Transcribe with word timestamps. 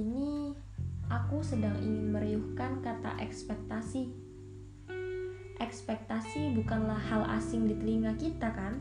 ini 0.00 0.56
aku 1.12 1.44
sedang 1.44 1.76
ingin 1.84 2.08
meriuhkan 2.08 2.80
kata 2.80 3.20
ekspektasi. 3.20 4.08
Ekspektasi 5.60 6.56
bukanlah 6.56 6.96
hal 6.96 7.28
asing 7.36 7.68
di 7.68 7.76
telinga 7.76 8.16
kita, 8.16 8.48
kan? 8.48 8.80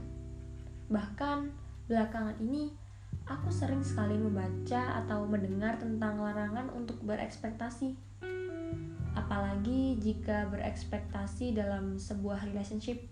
Bahkan 0.88 1.52
belakangan 1.92 2.40
ini, 2.40 2.72
aku 3.28 3.52
sering 3.52 3.84
sekali 3.84 4.16
membaca 4.16 5.04
atau 5.04 5.28
mendengar 5.28 5.76
tentang 5.76 6.24
larangan 6.24 6.72
untuk 6.72 7.04
berekspektasi. 7.04 8.00
Apalagi 9.20 10.00
jika 10.00 10.48
berekspektasi 10.48 11.52
dalam 11.52 12.00
sebuah 12.00 12.48
relationship, 12.48 13.04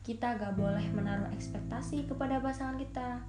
kita 0.00 0.40
gak 0.40 0.56
boleh 0.56 0.88
menaruh 0.96 1.28
ekspektasi 1.36 2.08
kepada 2.08 2.40
pasangan 2.40 2.80
kita 2.80 3.20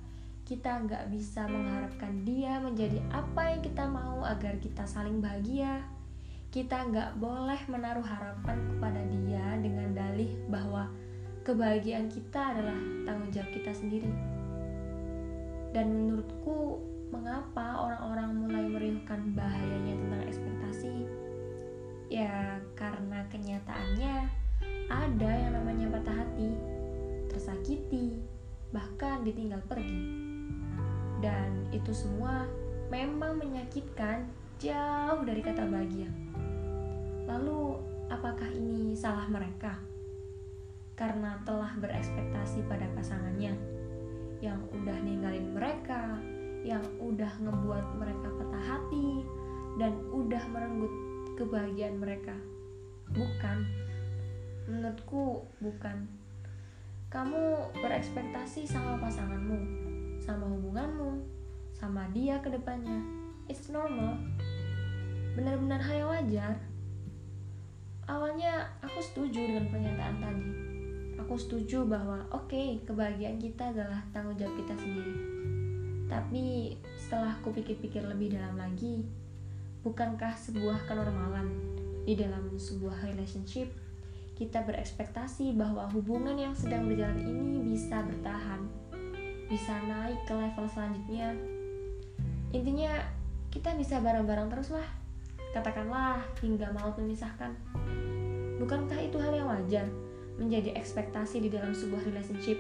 kita 0.52 0.84
gak 0.84 1.08
bisa 1.08 1.48
mengharapkan 1.48 2.28
dia 2.28 2.60
menjadi 2.60 3.00
apa 3.08 3.56
yang 3.56 3.64
kita 3.64 3.88
mau 3.88 4.20
agar 4.28 4.60
kita 4.60 4.84
saling 4.84 5.24
bahagia 5.24 5.80
kita 6.52 6.84
nggak 6.84 7.16
boleh 7.16 7.64
menaruh 7.72 8.04
harapan 8.04 8.60
kepada 8.68 9.00
dia 9.08 9.56
dengan 9.64 9.96
dalih 9.96 10.36
bahwa 10.52 10.92
kebahagiaan 11.48 12.12
kita 12.12 12.52
adalah 12.52 12.76
tanggung 13.08 13.32
jawab 13.32 13.48
kita 13.56 13.72
sendiri. 13.72 14.12
Dan 15.72 15.96
menurutku, 15.96 16.84
mengapa 17.08 17.88
orang-orang 17.88 18.30
mulai 18.36 18.66
meriuhkan 18.68 19.32
bahayanya 19.32 19.96
tentang 19.96 20.24
ekspektasi? 20.28 20.96
Ya, 22.12 22.60
karena 22.76 23.24
kenyataannya 23.32 24.16
ada 24.92 25.32
yang 25.32 25.56
namanya 25.56 25.88
patah 25.88 26.20
hati, 26.20 26.52
tersakiti, 27.32 28.20
bahkan 28.76 29.24
ditinggal 29.24 29.64
pergi. 29.72 30.31
Dan 31.22 31.70
itu 31.70 31.94
semua 31.94 32.50
memang 32.90 33.38
menyakitkan 33.38 34.26
jauh 34.58 35.22
dari 35.22 35.42
kata 35.46 35.70
bahagia. 35.70 36.10
Lalu, 37.30 37.78
apakah 38.10 38.50
ini 38.52 38.98
salah 38.98 39.30
mereka? 39.30 39.78
Karena 40.98 41.40
telah 41.48 41.72
berekspektasi 41.80 42.66
pada 42.68 42.86
pasangannya 42.98 43.56
yang 44.42 44.60
udah 44.74 44.98
ninggalin 45.06 45.54
mereka, 45.54 46.18
yang 46.66 46.82
udah 46.98 47.30
ngebuat 47.42 47.86
mereka 48.02 48.28
patah 48.38 48.66
hati, 48.66 49.26
dan 49.78 49.94
udah 50.12 50.42
merenggut 50.50 50.94
kebahagiaan 51.38 52.02
mereka. 52.02 52.34
Bukan, 53.14 53.58
menurutku 54.70 55.46
bukan. 55.62 56.10
Kamu 57.12 57.74
berekspektasi 57.82 58.66
sama 58.66 58.98
pasanganmu, 59.02 59.60
sama 60.32 60.48
hubunganmu, 60.48 61.12
sama 61.76 62.08
dia 62.16 62.40
ke 62.40 62.48
depannya. 62.48 63.04
It's 63.52 63.68
normal. 63.68 64.16
Benar-benar 65.36 65.84
hal 65.84 66.08
yang 66.08 66.12
wajar 66.16 66.56
awalnya 68.08 68.68
aku 68.80 69.00
setuju 69.04 69.40
dengan 69.52 69.68
pernyataan 69.68 70.18
tadi. 70.24 70.50
Aku 71.20 71.36
setuju 71.36 71.84
bahwa 71.84 72.24
oke, 72.32 72.52
okay, 72.52 72.80
kebahagiaan 72.84 73.40
kita 73.40 73.76
adalah 73.76 74.00
tanggung 74.16 74.40
jawab 74.40 74.56
kita 74.56 74.76
sendiri. 74.76 75.16
Tapi 76.08 76.76
setelah 77.00 77.40
aku 77.40 77.56
pikir-pikir 77.56 78.04
lebih 78.04 78.36
dalam 78.36 78.60
lagi, 78.60 79.08
bukankah 79.84 80.36
sebuah 80.36 80.88
kenormalan 80.88 81.48
di 82.04 82.16
dalam 82.20 82.56
sebuah 82.56 83.04
relationship 83.08 83.72
kita 84.36 84.66
berekspektasi 84.66 85.54
bahwa 85.54 85.86
hubungan 85.94 86.34
yang 86.34 86.56
sedang 86.58 86.90
berjalan 86.90 87.22
ini 87.22 87.62
bisa 87.62 88.02
bertahan, 88.02 88.66
bisa 89.52 89.76
naik 89.84 90.16
ke 90.24 90.32
level 90.32 90.64
selanjutnya. 90.72 91.36
Intinya, 92.56 93.04
kita 93.52 93.76
bisa 93.76 94.00
bareng-bareng 94.00 94.48
terus 94.48 94.72
lah. 94.72 94.88
Katakanlah 95.52 96.24
hingga 96.40 96.72
maut 96.72 96.96
memisahkan. 96.96 97.52
Bukankah 98.64 98.96
itu 99.04 99.20
hal 99.20 99.36
yang 99.36 99.52
wajar 99.52 99.88
menjadi 100.40 100.72
ekspektasi 100.80 101.44
di 101.44 101.50
dalam 101.52 101.76
sebuah 101.76 102.08
relationship? 102.08 102.56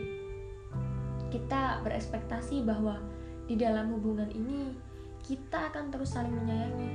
Kita 1.31 1.79
berekspektasi 1.87 2.67
bahwa 2.67 2.99
di 3.47 3.55
dalam 3.55 3.95
hubungan 3.95 4.27
ini 4.35 4.75
kita 5.23 5.71
akan 5.71 5.95
terus 5.95 6.11
saling 6.11 6.35
menyayangi, 6.35 6.91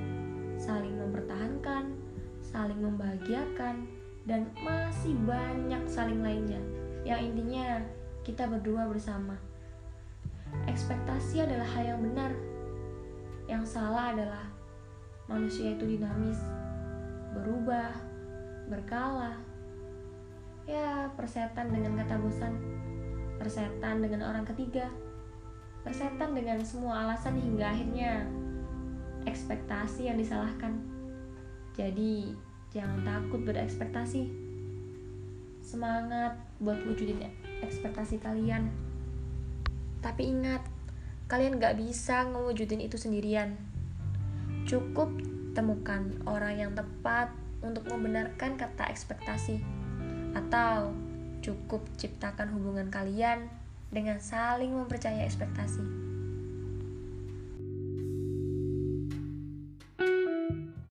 saling 0.60 0.92
mempertahankan, 0.92 1.96
saling 2.44 2.76
membahagiakan, 2.84 3.88
dan 4.28 4.50
masih 4.60 5.16
banyak 5.24 5.80
saling 5.88 6.20
lainnya 6.20 6.60
yang 7.06 7.22
intinya 7.22 7.78
kita 8.26 8.50
berdua 8.50 8.90
bersama. 8.90 9.38
Ekspektasi 10.76 11.40
adalah 11.40 11.64
hal 11.72 11.96
yang 11.96 12.04
benar. 12.04 12.36
Yang 13.48 13.64
salah 13.80 14.12
adalah 14.12 14.44
manusia 15.24 15.72
itu 15.72 15.88
dinamis, 15.88 16.36
berubah, 17.32 17.96
berkala. 18.68 19.40
Ya, 20.68 21.08
persetan 21.16 21.72
dengan 21.72 21.96
kata 22.04 22.20
bosan, 22.20 22.60
persetan 23.40 24.04
dengan 24.04 24.28
orang 24.28 24.44
ketiga, 24.44 24.92
persetan 25.80 26.36
dengan 26.36 26.60
semua 26.60 27.08
alasan 27.08 27.40
hingga 27.40 27.72
akhirnya 27.72 28.28
ekspektasi 29.24 30.12
yang 30.12 30.20
disalahkan. 30.20 30.76
Jadi, 31.72 32.36
jangan 32.68 33.00
takut 33.00 33.48
berekspektasi. 33.48 34.28
Semangat 35.64 36.36
buat 36.60 36.76
wujudin 36.84 37.32
ekspektasi 37.64 38.20
kalian. 38.20 38.85
Tapi 40.06 40.30
ingat, 40.30 40.62
kalian 41.26 41.58
gak 41.58 41.82
bisa 41.82 42.22
ngewujudin 42.30 42.78
itu 42.78 42.94
sendirian. 42.94 43.58
Cukup 44.70 45.10
temukan 45.58 46.14
orang 46.30 46.62
yang 46.62 46.72
tepat 46.78 47.34
untuk 47.58 47.90
membenarkan 47.90 48.54
kata 48.54 48.86
ekspektasi, 48.86 49.58
atau 50.38 50.94
cukup 51.42 51.82
ciptakan 51.98 52.54
hubungan 52.54 52.86
kalian 52.86 53.50
dengan 53.90 54.22
saling 54.22 54.70
mempercayai 54.70 55.26
ekspektasi. 55.26 56.05